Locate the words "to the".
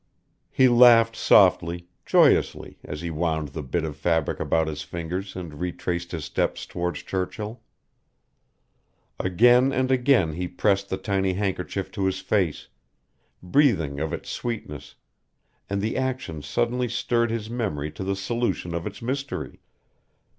17.91-18.15